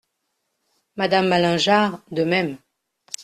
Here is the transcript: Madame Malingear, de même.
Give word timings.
Madame 0.95 1.27
Malingear, 1.29 1.99
de 2.09 2.23
même. 2.23 2.57